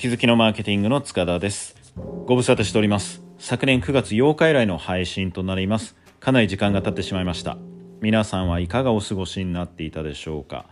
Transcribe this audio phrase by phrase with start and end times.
[0.00, 1.76] 気づきのマーケティングの塚田です。
[2.24, 3.22] ご無沙汰しております。
[3.38, 5.94] 昨年9月8日以来の配信となります。
[6.20, 7.58] かなり時間が経ってしまいました。
[8.00, 10.64] 皆さんはいかがお過ごしになっていたでしょうか。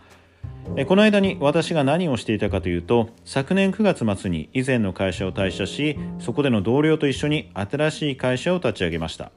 [0.87, 9.31] この間に私が何をしていたかというと昨年9月末に以前の会社を退社しそこでの同僚と一緒に新しい会社を立ち上げました。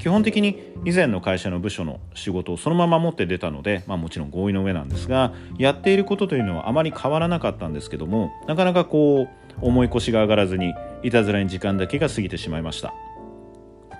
[0.00, 9.28] 基本的に以前の会社の部署の仕事をそのまま持って出たので、まあ、もちろん合意の上なんですがやっていることというのはあまり変わらなかったんですけどもなかなかこう
[9.60, 12.94] 重い腰が上がらずにいたずらに時間だけが過ぎてしまいました。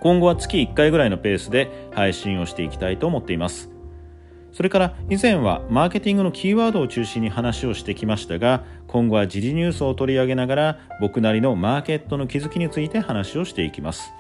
[0.01, 3.71] 今後は月1回ぐらいのペースで配信をしていきたいと思っています。
[4.53, 14.13] それから以前はマーケティングのキーワードを中心に話をしてきましたが今後は時事ニュースを取り上げながら僕なりのマーケットの気づきについて話をしていきます。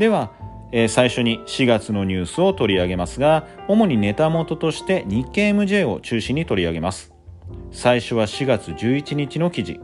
[0.00, 0.30] では、
[0.72, 7.12] えー、最初に4月のニュースを取り上げますが主にネタ元として日経 MJ を中心に取り上げます。
[7.70, 9.78] 最初は4月11日の記事。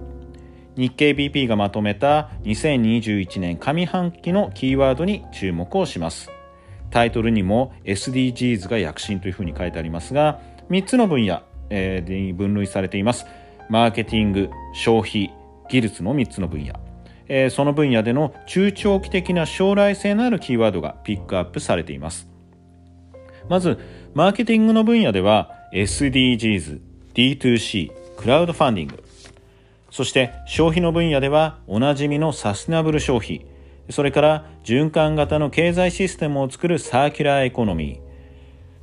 [0.75, 6.31] 日経 BP がまとめた2021年上半期のキーワードに注目をします。
[6.91, 13.27] タイトルにも SDGs が躍進というふうに書いてありますが3つの分野に分類されています。
[13.69, 15.31] マーケティング消費
[15.69, 16.86] 技術の3つの分野。
[17.29, 22.29] えー、その分野での中長期的な将来性のあるキーワードがピックアップされています。
[23.49, 23.79] まず
[24.15, 26.81] マーケティングの分野では SDGs、
[27.15, 29.03] D2C、クラウドファンディング。
[29.91, 33.47] そして消費の分野ではおなじみのサステナブル消費。
[33.91, 38.07] それから循環型の経済システムを作るサーキュラーエコノミー。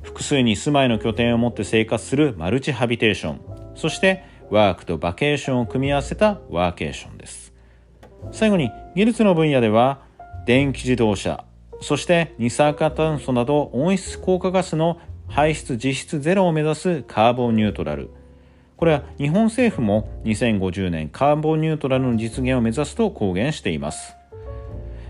[0.02, 3.40] 複数に住まいの拠点を持って生活するマルチハビテーション。
[3.74, 7.53] そしてワークとバケーションを組み合わせたワーケーションです。
[8.32, 10.02] 最後に技術の分野では
[10.46, 11.44] 電気自動車
[11.80, 18.10] そして二酸化炭素など温室効果ガスの排出実質ゼロを目指すカーボンニュートラル
[18.76, 24.16] これは日本政府も2050年カーボンニュートラルの実現を目指すと公言しています。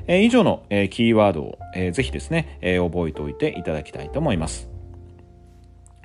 [0.07, 4.69] え以上の、えキーワードを、えー、ぜひですね、え覚えておいていただきたいと思います。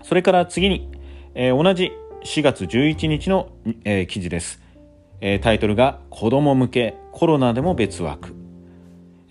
[0.03, 0.89] それから次に、
[1.35, 1.91] え同じ
[2.23, 3.49] 4月11日の、
[3.83, 4.61] え記事です。
[5.19, 8.35] えタイトルが子供向けコロナでも別枠、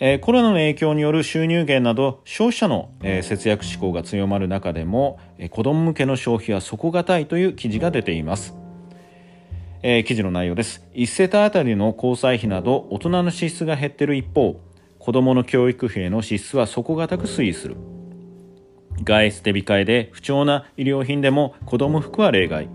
[0.01, 8.55] えコロナの影響による収入減など消費者の、え節約志向が強まる中でも、え子供向けの消費は底堅いという記事が出ています、
[9.83, 10.87] え記事の内容です。
[10.95, 14.61] 1世帯あたりの交際費など大人の支出が減っている一方
[14.99, 17.77] 子供の教育費への支出は底堅く推移する。
[19.05, 22.69] 外出手控えで不調な衣料品でも子供服は例外。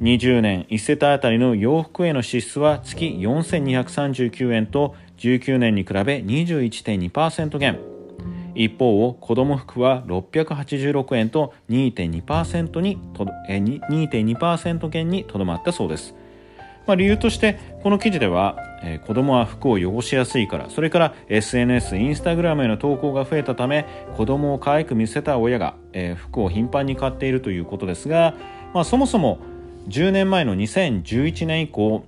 [0.00, 7.94] 20年1世帯当たりの洋服への支出は月4239円と19年に比べ21.2%減。
[8.54, 16.14] 一方を子供服は686円と2.2%にと2.2%減にとどまったそうです、
[16.86, 28.34] まあ、理由としてこの記事では、えー、子供は服を汚しやすいからそれから SNS インスタグラムへの投稿が増えたため子供を可愛く見せた親が、えー、服を頻繁に買っているということですが、
[28.72, 29.38] まあ、そもそも
[29.88, 32.04] 10年前の2011年以降、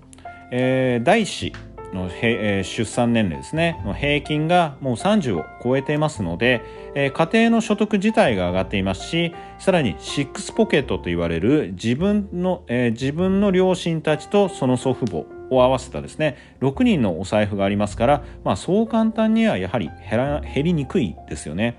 [0.50, 1.52] えー、第子
[1.92, 6.62] の、えー、出産年齢ですねの平均がもう30を超えていますので、
[6.94, 21.78] えー、家庭の所得自体が上がっていますしさらにシックスポケットと言われる自分の、えー、自分の両親たちとその祖父母を合わせたですね6人のお財布がありますから、まあ、そう簡単にはやはり減ら減りにくいですよね。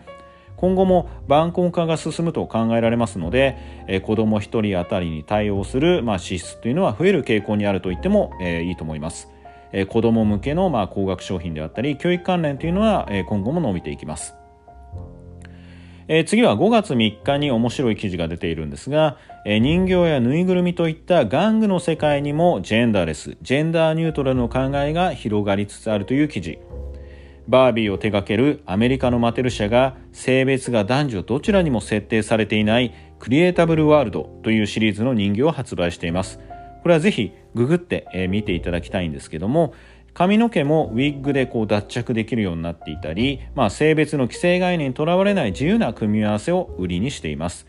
[0.57, 3.57] 今後も晩婚化が進むと考えられますので、
[3.87, 9.29] えー、子ども1人当たりに対応する、まあ、支出というのは増える傾向にあると言っても、えー、いいと思います。
[9.71, 14.35] えー、子ども向けの、まあ、高額商品であったり教育関連というのは、え、今後も伸びていきます。
[16.09, 26.59] え、次は5月3日に面白い記事が出ているんですが、え、人形やぬいぐるみといった玩具の世界にもジェンダーレス、ジェンダーニュートラルの考えが広がりつつあるという記事。
[27.47, 36.39] バービーを手掛けるアメリカのマテル社が性別が男女どちらにも設定されていないクリエイタブルワールドというシリーズの人形を発売しています。
[36.83, 39.73] これはぜひググって見ていただきたいんですけども
[40.13, 47.67] 髪の毛もウィッグでこう脱着できるようになっていたり、まあ、性別の既成概念にとらわれない自由な組み合わせを売りにしています。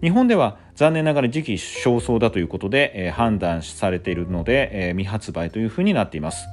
[0.00, 6.48] 日本では残念ながら時期尚早だということで、判断されているので、未発売というふうになっています。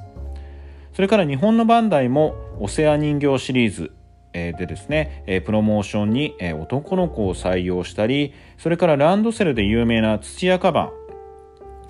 [0.98, 3.92] それから日本のバンダイもオセア人形シリーズ
[4.32, 10.90] でですね、プロモーションに男の子を採用したり、それからランドセルで有名な土屋カバ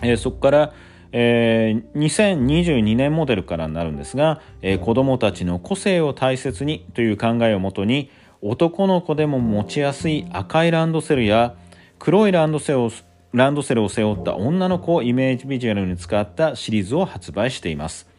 [0.03, 0.75] ン、そこから、
[1.13, 8.11] え、2022年モデルからになるんですが、え、子どもたちの個性を大切にという考えをもとに
[8.43, 11.55] 男の子でも持ちやすい赤いランドセルや
[11.99, 12.91] 黒いランドセルを
[13.33, 18.18] ランドセルを背負った女の子をイメージビジュアルに使ったシリーズを発売しています。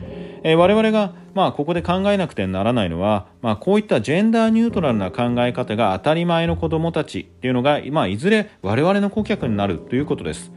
[0.00, 10.52] えー、我々が、まあ、ここで考えなくてはならないのは、まあ、こういったジェンダーニュートラルな考え方が当たり前の子どもたちっていうのが、まあ、いずれ我々の顧客になるということです。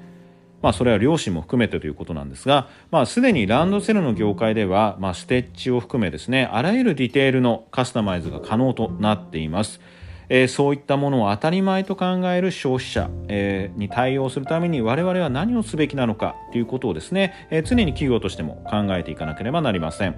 [0.62, 9.80] まあ、それは両親も含めてということなんですが、まあ、すでにランドセルの業界では、まあ、ステッチを含めですねあらゆるディテールのカスタマイズが可能となっています。
[10.30, 20.16] えー、そういったものを当たり前と考える消費者、えー、に対応するために我々は何をすべきなのかということをですね、えー、常に企業としても考えていかなければなりません。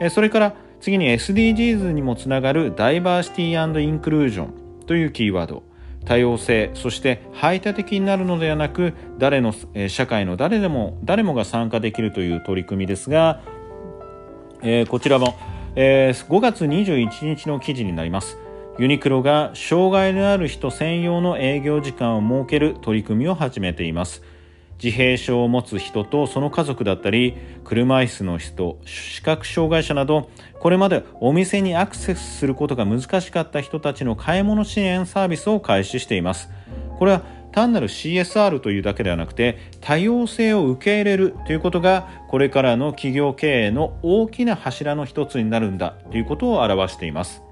[0.00, 4.54] えそれから次に SDGs にもつながるダイバーシティインクルージョン
[4.86, 5.62] というキーワード
[6.04, 13.42] 多様性そして排他的になるのではなく誰の、え社会の誰でも誰もが参加できるという取り組みですが、
[14.62, 15.36] えこちらも、
[15.74, 18.38] え5月21日の記事になります
[18.78, 24.22] ユニクロが障害のある人専用の営業時間を設ける取り組みを始めています。
[24.82, 27.34] 自閉症を持つ人とその家族だったり
[27.64, 30.28] 車椅子の人視覚障害者など
[30.60, 36.50] これまでお店にアクセスすることが難しかった人たちの買い物支援サービスを開始しています。
[36.98, 37.22] これは
[37.52, 47.45] 単なる CSR というだけではなくて多様性を受け入れるということがこれからの企業経営の大きな柱の一つになるんだということを表しています。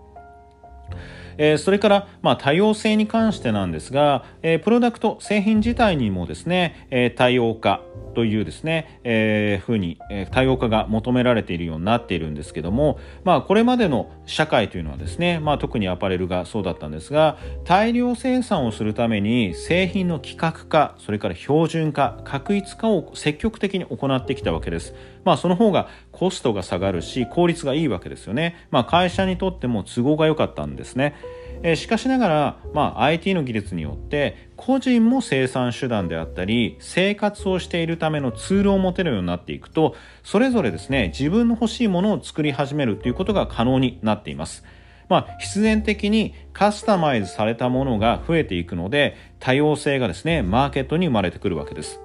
[1.38, 7.80] え、それから、ま、多様性に関してなんですが、え、プロダクト製品自体にもですね、え、多様化
[8.14, 24.94] というですね、えー、ふうに、え、多様化が求められているようになっているんですけども、まあ、これまでの社会というのはですね、まあ、特にアパレルがそうだったんですが大量生産をするために製品の規格化それから標準化確一化を積極的に行ってきたわけです。
[25.24, 28.66] まあ、その方がコストが下がるし効率がいいわけですよね。
[28.70, 31.14] まあ、会社にとっても都合が良かったんですね。
[31.62, 44.64] えしかしながら、まあ、IT の技術によって個人も生産手段であったり生活をしているためのツールを持てるようになっていくとそれぞれですね自分の欲しいものを作り始めるということが可能になっています。
[45.06, 52.00] まあ、必然的にカスタマイズされたものが増えていくので多様性がですねマーケットに生まれてくるわけです。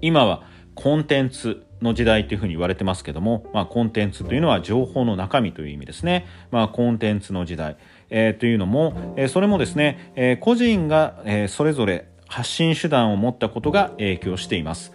[0.00, 0.42] 今は
[0.82, 6.26] コンテンツの時代というふうに言われてますけども、まあ、コンテンツというのは情報の中身という意味ですね。
[6.50, 7.76] まあ、コンテンツの時代、
[8.08, 14.92] えー、というのも、えー、それもですね、えー、個人が、えー、それぞれ発信手段を持ったことが影響しています。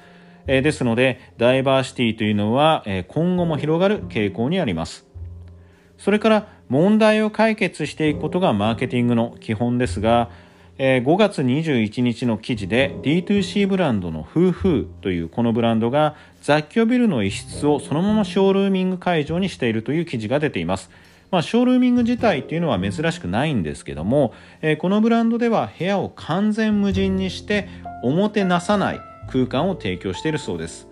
[0.47, 5.05] えー、ですので、ダイバーシティというのは、えー、今後も広がる傾向にあります。
[5.99, 10.29] それから問題を解決していくことがマーケティングの基本ですが、
[10.77, 20.89] え5月21日の記事で D2C ブランドのフーフーというこのブランドが雑居ビルの一室をそのままショールーミング会場にしているという記事が出ています。
[21.31, 27.68] まあ、ショールーミング自体っていうのは珍しくないんですけども、えー、このブランドでは部屋を完全無人にして
[28.04, 29.01] おもてなさない
[29.31, 30.88] 空間を提供しているそうです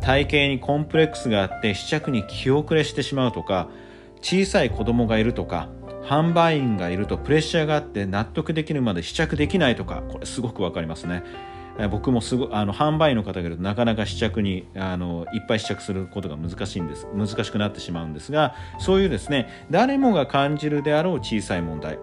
[0.00, 3.68] 体型にコンプレックスがあって試着に気遅れしてしまうとか
[4.22, 5.68] 小さい子供がいるとか
[6.04, 11.22] 販売員がいるとプレッシャーがあって納得できるまで試着できないとかこれすごくわかりますね。
[11.90, 17.06] 僕もすごあの販売員の方がいるとなかなか試着にあのいっぱい試着することが難しいんです。
[17.14, 21.98] 難しくなってしまうんですがそういうですね誰もが感じるであろう小さい問題、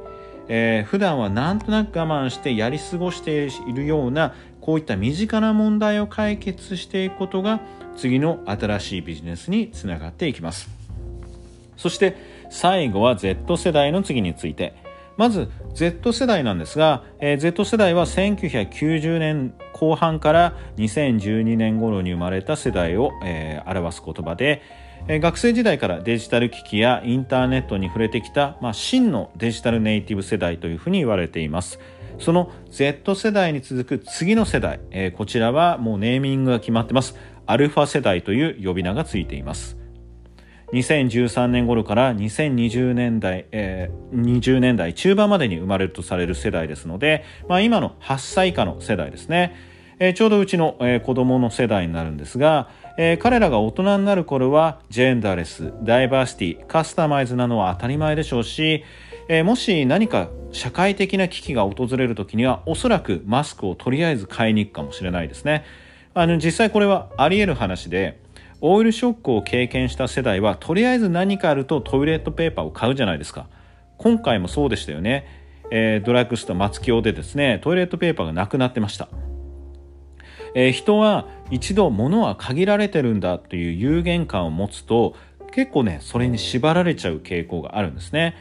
[0.48, 7.62] えー、普段はなんとなく我慢してやり過ごしているようなこういった身近な問題を解決していくことが
[7.98, 10.70] 次の新しいビジネスにつながっていきます。
[11.78, 12.16] そして
[12.50, 14.76] 最後は Z 世代の次について
[15.18, 24.62] まず Z 世代なんですが、えー、Z 世代は1990年後半から2012年頃に生まれた世代を、えー、表す言葉で、
[25.08, 31.80] えー、学生時代からデジタル機器やインターネットに触れてきた、まあ、真のデジタルネイティブ世代というふうに言われています。
[32.20, 37.16] その Z 世代に続く次の世代、えー、こちらはもうネーミングが決まってます。
[37.46, 39.77] アルファ世代という呼び名がついています。
[40.74, 49.56] 2013年頃から2020年代、えー、20年代中盤までに生まれるとされる世代ですので、まあ、今の8歳以下の世代ですね、
[50.00, 58.84] えー、ちょうどうちの、えー、子供の世代になるんですが、えー、彼らが大人になる頃はジェンダーレスダイバーシティカスタマイズなのは当たり前でしょうし、
[59.30, 65.64] えー、もし何か社会的な危機が訪れる時にはおそらくマスクをとりあえず買いに行くかもしれないですね。
[66.14, 68.20] あの実際これはあり得る話で
[68.62, 73.48] オイルショックを経験した世代はとりあえず何かあるとトイレットペーパーを買うじゃないですか。
[73.98, 75.26] 今回もそうでしたよね、
[75.72, 79.10] えー、ドラッグストア松清でですねトイレットペーパーがなくなってました、
[80.54, 85.16] えー、人は一度物は限られてるんだという有限感を持つと
[85.52, 88.36] 結構ねそれに縛られちゃう傾向があるんですね。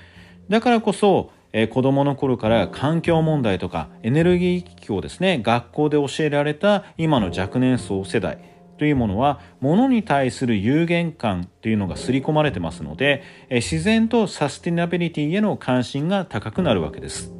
[0.48, 8.55] だからこそ、え子供の頃から環境問題とかエネルギー危機をですね学校で教えられた今の若年層世代。
[8.78, 17.32] というものは物に対する有限感というのが刷り込まれてますので自然とサスティナビリティへの関心が高くなるわけです。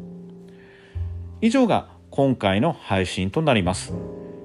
[1.40, 3.92] 以上が今回の配信となります。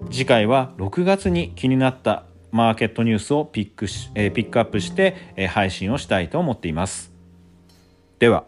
[0.10, 7.14] 次回は6月に気になったマーケットニュースをピックし、えピックアップして、え配信をしたいと思っています。
[8.20, 8.44] では。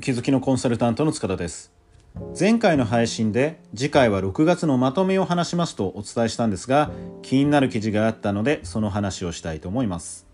[0.00, 1.72] 気づきのコンサルタントの塚田です。
[2.38, 6.90] 前回の配信で次回は6月のまとめを話しますとお伝えしたんですが
[7.22, 10.26] 気になる記事があったのでその話をしたいと思います。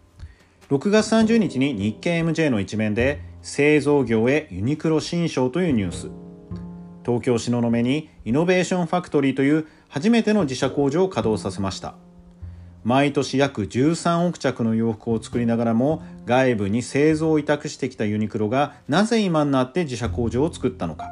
[0.69, 6.11] 6月30日に日経 MJ の一面で製造業へユニクロ新章というニュース。
[7.05, 11.97] 東京東雲にイノベーションファクトリーという初めての自社工場を稼働させました。
[12.85, 21.09] 毎年約13億着の洋服を作りながらも外部に製造を委託してきたユニクロがなぜ今になって自社工場を作ったのか。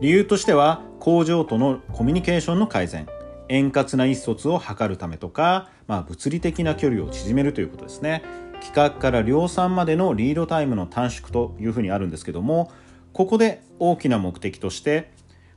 [0.00, 3.06] 理由としては工場とのコミュニケーションの改善
[3.50, 8.22] 円滑な意思疎通を図るためとか、まあ、物理的な距離を縮めるということですね。
[8.60, 12.70] 企画から量産までのリードタイムの短縮というふうにあるんですけども
[13.12, 15.10] ここで大きな目的として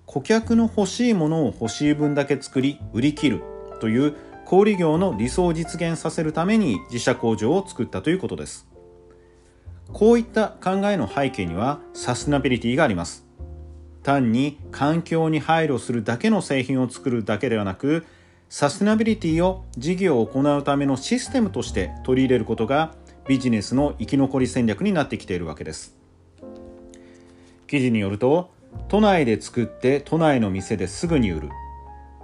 [0.06, 3.44] 顧客の欲しいものを欲しい分だけ作り売り切る
[3.80, 8.68] という小売業の理想を実現させるために自社工場を作ったということです。
[9.92, 13.26] こういった考えの背景にはサステナビリティがあります。
[14.04, 18.06] 単に環境に配慮するだけの製品を作るだけではなく
[18.50, 22.94] サステナビリティを事業を行うためのシステムとして取り入れることが
[23.28, 25.96] ビジネスの生き残り戦略になってきているわけです。
[27.68, 28.52] 記事によると
[28.90, 31.50] 都内で作って都内の店ですぐに売る。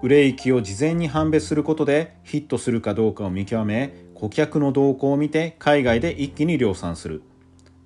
[0.01, 7.21] 売れ行きを事前に判別することでヒットするかどうかを見極め顧客の動向を見て海外で一気に量産する。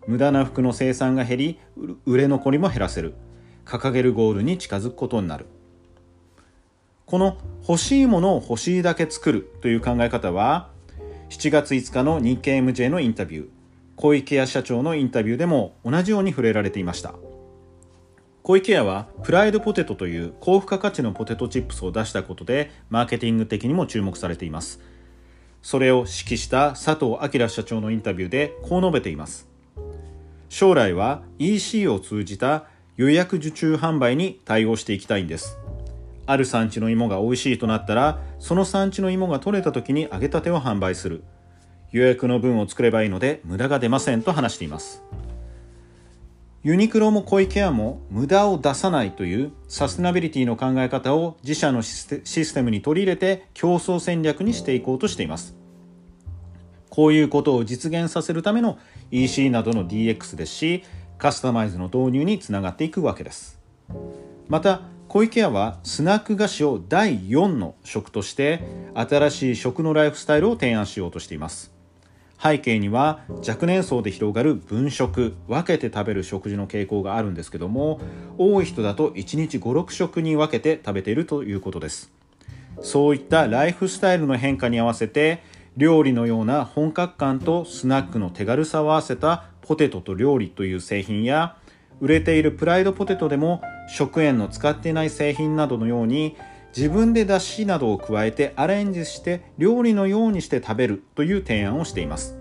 [0.05, 1.59] 無駄な服の生産が減り
[2.05, 3.15] 売れ残りも減らせる。
[3.65, 5.45] 掲げるゴールに近づくことになる。
[7.05, 10.69] この欲しいものを欲しいだけ作るという考え方は
[11.29, 13.47] 7月5日の日経 MJ のインタビュー
[13.95, 17.13] 小池屋社長のインタビューでも同じように触れられていました。
[18.43, 24.81] 小池屋はプライドポテトという高付加価値のポテトチップスを出したことでマーケティング的にも注目されています。
[25.61, 29.47] それを指揮した佐藤明社長のインタビューでこう述べています。
[30.49, 32.65] 将来は EC を通じた
[32.97, 35.57] 予約受注販売に対応していきたいんです。
[36.25, 41.23] ある産地の芋が美味しいとなったらその産地の芋が取れた時に揚げたてを販売する。
[41.93, 45.01] 予約の分を作ればいいので無駄が出ませんと話しています。
[46.63, 55.57] ユニクロも小池屋も無駄を出さないというサステナビリティの考え方を自社のシステムに取り入れて競争戦略にしていこうとしています。
[56.89, 58.79] こういうことを実現させるための
[59.11, 60.83] EC などの DX ですし、
[61.17, 63.59] カスタマイズの導入につながっていくわけです。
[64.47, 68.63] また、小池屋はスナック菓子を第4の食として
[68.95, 71.72] 新しい食のライフスタイルを提案しようとしています。
[72.41, 78.01] 背景には若年層で広がる分食分けて食べる食事の傾向があるんですけども
[78.37, 82.11] 多い人だと1日56食に分けて食べているということです。
[82.81, 85.43] そういったライフスタイルの変化に合わせて
[85.77, 91.57] 料理のような本格感とスナックの手軽さを合わせたポテトと料理という製品や
[92.01, 96.35] 売れているプライドポテトでも食塩の使っていない製品などのように
[96.75, 102.37] 自分で出汁などを加えてアレンジして料理のようにして食べるという提案をしています。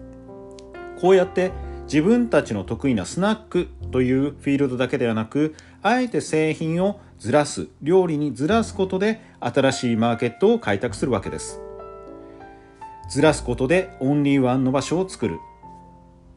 [1.00, 1.52] こうやって
[1.84, 11.60] 自分たちの得意なスナックというフィールドだけではなくあえて製品をずらす料理にずらすことで新しいマーケットを開拓するわけです。
[13.10, 15.38] ずらすことでオンリーワンの場所を作る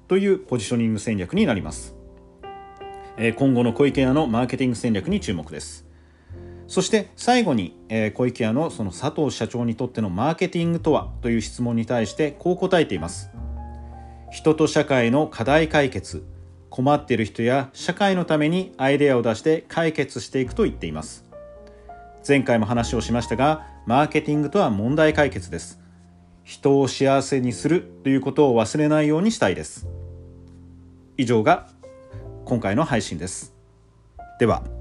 [0.09, 1.95] というポジショニング戦略になります。
[3.37, 5.84] 今後の小池屋のマーケティング戦略に注目です。
[6.67, 13.29] そして最後に、えー、小池屋のその佐藤社長にとってのマーケティングとはという質問に対してこう答えています。
[14.31, 16.25] 人と社会の課題解決
[16.69, 21.23] 困っている人や社会のためにアイデアを出して解決していくと言っています。
[22.27, 25.79] 前回も話をしましたがマーケティングとは問題解決です。
[26.43, 29.87] 人を幸せにするということを忘れないようにしたいです。
[31.17, 31.69] 以上が
[32.43, 33.55] 今回の配信です。
[34.39, 34.74] では。